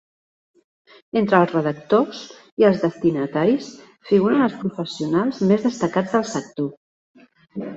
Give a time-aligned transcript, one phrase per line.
[1.19, 2.21] Entre els redactors
[2.63, 3.67] i els destinataris
[4.13, 6.75] figuren els professionals més destacats del sector.